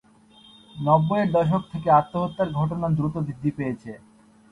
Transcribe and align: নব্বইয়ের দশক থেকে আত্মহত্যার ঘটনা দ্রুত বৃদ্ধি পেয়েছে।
নব্বইয়ের 0.75 1.29
দশক 1.33 1.61
থেকে 1.71 1.89
আত্মহত্যার 1.91 2.49
ঘটনা 2.51 2.87
দ্রুত 2.89 3.15
বৃদ্ধি 3.25 3.51
পেয়েছে। 3.57 3.91